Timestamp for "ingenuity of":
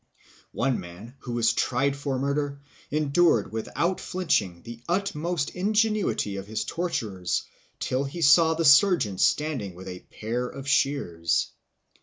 5.51-6.47